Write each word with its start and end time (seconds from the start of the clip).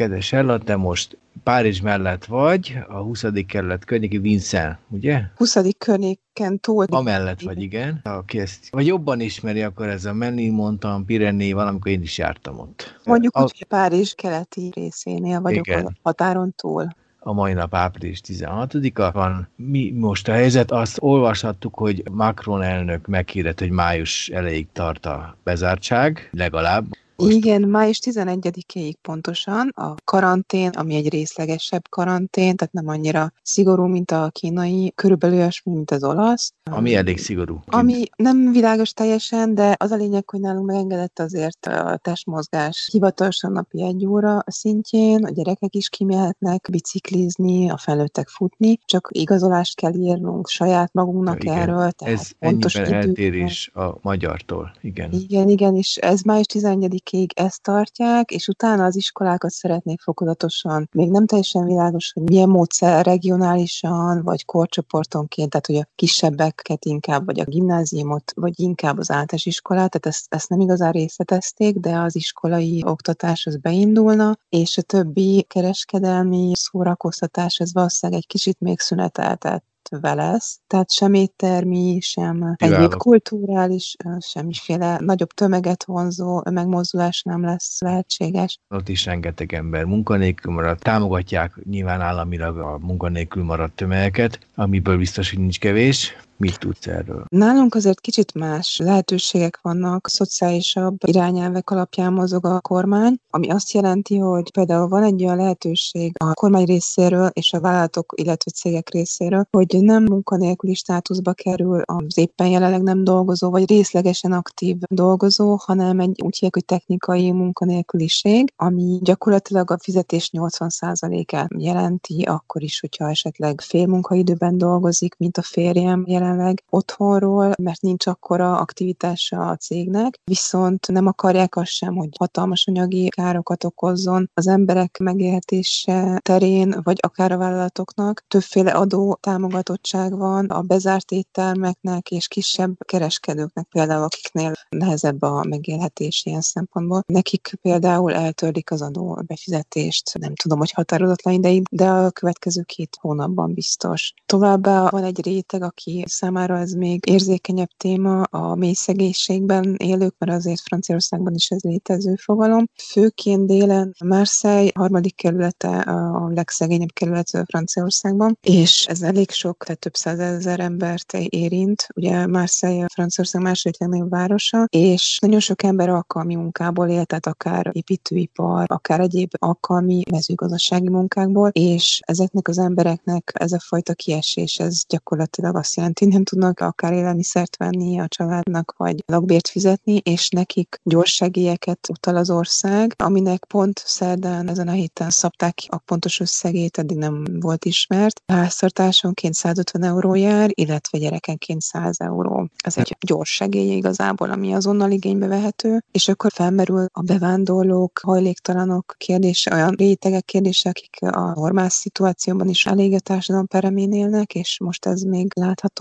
kedves 0.00 0.26
Charlotte, 0.26 0.64
te 0.64 0.76
most 0.76 1.18
Párizs 1.42 1.80
mellett 1.80 2.24
vagy, 2.24 2.78
a 2.88 2.96
20. 2.96 3.24
kerület 3.46 3.84
környéki 3.84 4.18
Vincent, 4.18 4.78
ugye? 4.88 5.22
20. 5.36 5.56
környéken 5.78 6.60
túl. 6.60 6.84
Amellett 6.84 7.40
vagy, 7.40 7.62
igen. 7.62 8.00
Aki 8.02 8.38
ezt 8.38 8.70
vagy 8.70 8.86
jobban 8.86 9.20
ismeri, 9.20 9.62
akkor 9.62 9.88
ez 9.88 10.04
a 10.04 10.12
Menni, 10.12 10.48
mondtam, 10.48 11.04
Pirené, 11.04 11.52
valamikor 11.52 11.90
én 11.90 12.02
is 12.02 12.18
jártam 12.18 12.58
ott. 12.58 13.00
Mondjuk 13.04 13.36
a... 13.36 13.42
úgy, 13.42 13.54
hogy 13.58 13.66
Párizs 13.66 14.14
keleti 14.14 14.70
részénél 14.74 15.40
vagyok 15.40 15.66
igen. 15.66 15.86
a 15.86 15.92
határon 16.02 16.54
túl 16.56 16.88
a 17.22 17.32
mai 17.32 17.52
nap 17.52 17.74
április 17.74 18.20
16-a 18.26 19.12
van. 19.12 19.48
Mi 19.56 19.90
most 19.90 20.28
a 20.28 20.32
helyzet? 20.32 20.70
Azt 20.70 20.98
olvashattuk, 21.00 21.74
hogy 21.74 22.02
Macron 22.10 22.62
elnök 22.62 23.06
meghirdett, 23.06 23.58
hogy 23.58 23.70
május 23.70 24.28
elejéig 24.28 24.66
tart 24.72 25.06
a 25.06 25.36
bezártság, 25.42 26.28
legalább. 26.32 26.84
Most... 27.20 27.32
Igen, 27.36 27.62
május 27.62 28.00
11-ig 28.04 28.94
pontosan 29.02 29.68
a 29.74 29.94
karantén, 30.04 30.68
ami 30.68 30.94
egy 30.94 31.08
részlegesebb 31.08 31.88
karantén, 31.88 32.56
tehát 32.56 32.72
nem 32.72 32.88
annyira 32.88 33.32
szigorú, 33.42 33.86
mint 33.86 34.10
a 34.10 34.30
kínai, 34.32 34.92
körülbelül 34.94 35.36
olyas, 35.36 35.62
mint 35.64 35.90
az 35.90 36.04
olasz. 36.04 36.52
Ami 36.70 36.94
elég 36.94 37.18
szigorú. 37.18 37.60
Ami 37.66 38.04
nem 38.16 38.52
világos 38.52 38.92
teljesen, 38.92 39.54
de 39.54 39.74
az 39.78 39.90
a 39.90 39.96
lényeg, 39.96 40.30
hogy 40.30 40.40
nálunk 40.40 40.66
megengedett 40.66 41.18
azért 41.18 41.66
a 41.66 41.98
testmozgás 42.02 42.88
hivatalosan 42.92 43.52
napi 43.52 43.82
egy 43.82 44.06
óra 44.06 44.44
szintjén, 44.46 45.24
a 45.24 45.30
gyerekek 45.30 45.74
is 45.74 45.88
kimehetnek 45.88 46.68
biciklizni, 46.70 47.70
a 47.70 47.76
felnőttek 47.76 48.28
futni, 48.28 48.78
csak 48.84 49.08
igazolást 49.12 49.76
kell 49.76 49.94
írnunk 49.94 50.48
saját 50.48 50.92
magunknak 50.92 51.44
ja, 51.44 51.54
erről. 51.54 51.90
Tehát 51.90 52.14
ez 52.14 52.30
pontos 52.38 52.74
eltérés 52.74 53.70
a 53.74 53.98
magyartól, 54.02 54.72
igen. 54.80 55.12
Igen, 55.12 55.48
igen, 55.48 55.76
és 55.76 55.96
ez 55.96 56.20
május 56.22 56.46
11 56.46 57.02
évekig 57.12 57.32
ezt 57.34 57.62
tartják, 57.62 58.30
és 58.30 58.48
utána 58.48 58.84
az 58.84 58.96
iskolákat 58.96 59.50
szeretnék 59.50 60.00
fokozatosan. 60.00 60.88
Még 60.92 61.10
nem 61.10 61.26
teljesen 61.26 61.66
világos, 61.66 62.12
hogy 62.12 62.22
milyen 62.22 62.48
módszer 62.48 63.04
regionálisan, 63.04 64.22
vagy 64.22 64.44
korcsoportonként, 64.44 65.50
tehát 65.50 65.66
hogy 65.66 65.76
a 65.76 65.90
kisebbeket 65.94 66.84
inkább, 66.84 67.24
vagy 67.24 67.40
a 67.40 67.44
gimnáziumot, 67.44 68.32
vagy 68.34 68.60
inkább 68.60 68.98
az 68.98 69.10
általános 69.10 69.46
iskolát, 69.46 69.90
tehát 69.90 70.06
ezt, 70.06 70.34
ezt 70.34 70.48
nem 70.48 70.60
igazán 70.60 70.92
részletezték, 70.92 71.78
de 71.78 71.98
az 71.98 72.16
iskolai 72.16 72.82
oktatás 72.86 73.46
az 73.46 73.56
beindulna, 73.56 74.36
és 74.48 74.78
a 74.78 74.82
többi 74.82 75.44
kereskedelmi 75.48 76.52
szórakoztatás, 76.54 77.58
ez 77.58 77.72
valószínűleg 77.72 78.20
egy 78.20 78.28
kicsit 78.28 78.60
még 78.60 78.80
szüneteltet 78.80 79.64
lesz, 80.00 80.60
tehát 80.66 80.90
sem 80.90 81.14
éttermi, 81.14 81.98
sem 82.00 82.54
egyéb 82.56 82.94
kulturális, 82.94 83.96
semmiféle 84.18 84.98
nagyobb 85.00 85.30
tömeget 85.30 85.84
vonzó 85.84 86.42
megmozdulás 86.50 87.22
nem 87.22 87.44
lesz 87.44 87.80
lehetséges. 87.80 88.58
Ott 88.68 88.88
is 88.88 89.04
rengeteg 89.04 89.54
ember 89.54 89.84
munkanélkül 89.84 90.52
maradt, 90.52 90.82
támogatják 90.82 91.54
nyilván 91.64 92.00
államilag 92.00 92.58
a 92.58 92.78
munkanélkül 92.80 93.44
maradt 93.44 93.76
tömegeket, 93.76 94.38
amiből 94.54 94.96
biztos, 94.96 95.30
hogy 95.30 95.38
nincs 95.38 95.58
kevés. 95.58 96.16
Mit 96.40 96.58
tudsz 96.58 96.86
erről? 96.86 97.24
Nálunk 97.28 97.74
azért 97.74 98.00
kicsit 98.00 98.34
más 98.34 98.78
lehetőségek 98.78 99.58
vannak, 99.62 100.08
szociálisabb 100.08 100.96
irányelvek 101.06 101.70
alapján 101.70 102.12
mozog 102.12 102.46
a 102.46 102.60
kormány, 102.60 103.18
ami 103.30 103.50
azt 103.50 103.72
jelenti, 103.72 104.16
hogy 104.16 104.52
például 104.52 104.88
van 104.88 105.02
egy 105.02 105.24
olyan 105.24 105.36
lehetőség 105.36 106.12
a 106.18 106.32
kormány 106.32 106.64
részéről 106.64 107.30
és 107.32 107.52
a 107.52 107.60
vállalatok, 107.60 108.12
illetve 108.16 108.50
cégek 108.50 108.90
részéről, 108.90 109.46
hogy 109.50 109.76
nem 109.80 110.02
munkanélküli 110.02 110.74
státuszba 110.74 111.32
kerül 111.32 111.82
az 111.84 112.18
éppen 112.18 112.46
jelenleg 112.46 112.82
nem 112.82 113.04
dolgozó, 113.04 113.50
vagy 113.50 113.68
részlegesen 113.68 114.32
aktív 114.32 114.76
dolgozó, 114.90 115.58
hanem 115.64 116.00
egy 116.00 116.20
úgy 116.22 116.34
hívják, 116.34 116.54
hogy 116.54 116.64
technikai 116.64 117.32
munkanélküliség, 117.32 118.52
ami 118.56 118.98
gyakorlatilag 119.02 119.70
a 119.70 119.78
fizetés 119.82 120.30
80%-át 120.32 121.50
jelenti, 121.56 122.22
akkor 122.22 122.62
is, 122.62 122.80
hogyha 122.80 123.08
esetleg 123.08 123.60
fél 123.60 123.86
munkaidőben 123.86 124.58
dolgozik, 124.58 125.14
mint 125.16 125.36
a 125.36 125.42
férjem 125.42 126.04
jelen 126.06 126.28
jelenleg 126.30 126.64
otthonról, 126.68 127.52
mert 127.58 127.80
nincs 127.80 128.06
akkora 128.06 128.58
aktivitása 128.58 129.48
a 129.48 129.56
cégnek, 129.56 130.20
viszont 130.24 130.88
nem 130.88 131.06
akarják 131.06 131.56
azt 131.56 131.70
sem, 131.70 131.94
hogy 131.94 132.08
hatalmas 132.18 132.66
anyagi 132.66 133.08
károkat 133.08 133.64
okozzon 133.64 134.30
az 134.34 134.46
emberek 134.46 134.98
megélhetése 134.98 136.18
terén, 136.22 136.74
vagy 136.82 136.98
akár 137.00 137.32
a 137.32 137.36
vállalatoknak. 137.36 138.24
Többféle 138.28 138.70
adó 138.70 139.18
támogatottság 139.20 140.16
van 140.16 140.46
a 140.46 140.60
bezárt 140.60 141.10
éttermeknek 141.10 142.10
és 142.10 142.28
kisebb 142.28 142.72
kereskedőknek 142.84 143.66
például, 143.70 144.02
akiknél 144.02 144.52
nehezebb 144.68 145.22
a 145.22 145.44
megélhetés 145.48 146.22
ilyen 146.24 146.40
szempontból. 146.40 147.02
Nekik 147.06 147.58
például 147.62 148.14
eltörlik 148.14 148.70
az 148.70 148.82
adó 148.82 149.22
befizetést, 149.26 150.18
nem 150.18 150.34
tudom, 150.34 150.58
hogy 150.58 150.70
határozatlan 150.70 151.34
ideig, 151.34 151.66
de 151.70 151.88
a 151.88 152.10
következő 152.10 152.62
két 152.62 152.96
hónapban 153.00 153.54
biztos. 153.54 154.14
Továbbá 154.26 154.88
van 154.88 155.04
egy 155.04 155.24
réteg, 155.24 155.62
aki 155.62 156.04
számára 156.20 156.58
ez 156.58 156.72
még 156.72 157.06
érzékenyebb 157.06 157.68
téma 157.76 158.22
a 158.22 158.54
mély 158.54 158.72
szegénységben 158.72 159.74
élők, 159.78 160.14
mert 160.18 160.32
azért 160.32 160.60
Franciaországban 160.60 161.34
is 161.34 161.50
ez 161.50 161.62
létező 161.62 162.14
fogalom. 162.14 162.68
Főként 162.92 163.46
délen 163.46 163.94
Marseille 164.04 164.70
harmadik 164.74 165.16
kerülete 165.16 165.78
a 165.78 166.28
legszegényebb 166.28 166.92
kerület 166.92 167.30
Franciaországban, 167.46 168.38
és 168.40 168.86
ez 168.86 169.02
elég 169.02 169.30
sok, 169.30 169.64
tehát 169.64 169.80
több 169.80 169.94
százezer 169.94 170.60
embert 170.60 171.12
érint. 171.28 171.86
Ugye 171.94 172.26
Marseille 172.26 172.86
Franciaország 172.92 173.42
második 173.42 173.80
legnagyobb 173.80 174.10
városa, 174.10 174.66
és 174.70 175.18
nagyon 175.20 175.40
sok 175.40 175.62
ember 175.62 175.88
alkalmi 175.88 176.34
munkából 176.34 176.88
él, 176.88 177.04
tehát 177.04 177.26
akár 177.26 177.70
építőipar, 177.72 178.64
akár 178.66 179.00
egyéb 179.00 179.30
alkalmi 179.38 180.02
mezőgazdasági 180.10 180.88
munkákból, 180.88 181.48
és 181.52 182.00
ezeknek 182.06 182.48
az 182.48 182.58
embereknek 182.58 183.32
ez 183.34 183.52
a 183.52 183.60
fajta 183.60 183.94
kiesés, 183.94 184.58
ez 184.58 184.82
gyakorlatilag 184.88 185.56
azt 185.56 185.76
jelenti, 185.76 186.08
nem 186.12 186.24
tudnak 186.24 186.60
akár 186.60 186.92
élelmiszert 186.92 187.56
venni 187.56 188.00
a 188.00 188.08
családnak, 188.08 188.74
vagy 188.76 189.02
lakbért 189.06 189.48
fizetni, 189.48 189.96
és 190.04 190.28
nekik 190.28 190.80
gyors 190.84 191.14
segélyeket 191.14 191.88
utal 191.88 192.16
az 192.16 192.30
ország, 192.30 192.94
aminek 192.98 193.44
pont 193.44 193.82
szerdán 193.84 194.48
ezen 194.48 194.68
a 194.68 194.72
héten 194.72 195.10
szabták 195.10 195.58
a 195.68 195.78
pontos 195.78 196.20
összegét, 196.20 196.78
eddig 196.78 196.96
nem 196.96 197.24
volt 197.40 197.64
ismert. 197.64 198.22
Háztartásonként 198.26 199.34
150 199.34 199.82
euró 199.82 200.14
jár, 200.14 200.50
illetve 200.54 200.98
gyerekenként 200.98 201.60
100 201.60 202.00
euró. 202.00 202.48
Ez 202.64 202.76
egy 202.76 202.96
gyors 203.00 203.34
segély 203.34 203.76
igazából, 203.76 204.30
ami 204.30 204.54
azonnal 204.54 204.90
igénybe 204.90 205.26
vehető, 205.26 205.84
és 205.92 206.08
akkor 206.08 206.30
felmerül 206.32 206.86
a 206.92 207.02
bevándorlók, 207.02 208.00
hajléktalanok 208.02 208.94
kérdése, 208.98 209.54
olyan 209.54 209.74
rétegek 209.76 210.24
kérdése, 210.24 210.68
akik 210.68 210.96
a 211.00 211.32
normál 211.34 211.68
szituációban 211.68 212.48
is 212.48 212.66
elég 212.66 212.94
a 212.94 213.00
társadalom 213.00 213.46
peremén 213.46 213.92
élnek, 213.92 214.34
és 214.34 214.58
most 214.60 214.86
ez 214.86 215.02
még 215.02 215.32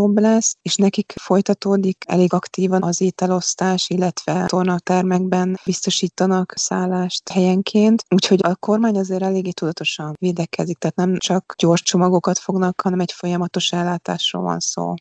láthatóbb 0.10 0.34
lesz, 0.34 0.56
és 0.62 0.76
nekik 0.76 1.14
folytatódik 1.22 2.04
elég 2.08 2.34
aktívan 2.34 2.84
az 2.84 3.02
ételosztás, 3.02 3.90
illetve 3.90 4.46
tornatermekben 4.46 5.60
biztosítanak 5.66 6.54
szállást 6.56 7.30
helyenként, 7.30 8.04
úgyhogy 8.10 8.40
a 8.44 8.56
kormány 8.56 8.98
azért 8.98 9.24
eléggé 9.24 9.52
tudatosan 9.52 10.16
védekezik, 10.20 10.78
tehát 10.78 10.96
nem 10.96 11.18
csak 11.18 11.54
gyors 11.58 11.82
csomagokat 11.82 12.40
fognak, 12.40 12.82
hanem 12.82 13.00
egy 13.00 13.12
folyamatos 13.12 13.72
ellátásról 13.72 14.44
van 14.44 14.60
szó. 14.60 14.94